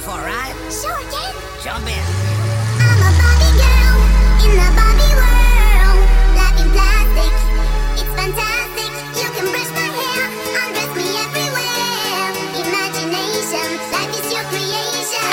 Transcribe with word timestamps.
go 0.00 0.12
for 0.12 0.20
a? 0.20 0.70
Sure, 0.70 1.02
kid. 1.10 1.34
Jump 1.62 1.86
in. 1.86 2.04
I'm 2.80 3.00
a 3.00 3.10
Barbie 3.20 3.54
girl 3.58 3.96
in 4.44 4.52
the 4.56 4.68
Barbie 4.76 5.14
world. 5.20 6.00
Life 6.36 6.58
in 6.60 6.68
plastic, 6.70 7.32
it's 8.00 8.12
fantastic. 8.16 8.90
You 9.20 9.28
can 9.34 9.46
brush 9.52 9.70
my 9.76 9.88
hair, 9.98 10.22
undress 10.60 10.92
me 10.96 11.06
everywhere. 11.24 12.28
Imagination, 12.64 13.68
life 13.92 14.12
is 14.18 14.32
your 14.32 14.44
creation. 14.48 15.30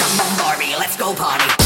Come 0.00 0.20
on, 0.20 0.38
Barbie, 0.38 0.74
let's 0.78 0.96
go 0.96 1.14
party. 1.14 1.61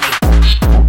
party. 0.00 0.83